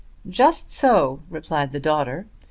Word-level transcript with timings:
"Just 0.27 0.71
so," 0.71 1.21
replied 1.29 1.73
the 1.73 1.79
daughter. 1.79 2.25